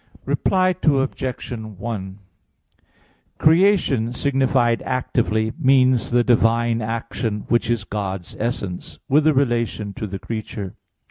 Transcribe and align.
Reply 0.25 0.73
Obj. 0.81 1.51
1: 1.51 2.19
Creation 3.37 4.13
signified 4.13 4.81
actively 4.81 5.53
means 5.59 6.09
the 6.09 6.23
divine 6.23 6.81
action, 6.81 7.45
which 7.49 7.69
is 7.69 7.83
God's 7.83 8.35
essence, 8.39 8.97
with 9.07 9.27
a 9.27 9.33
relation 9.35 9.93
to 9.93 10.07
the 10.07 10.17
creature. 10.17 10.73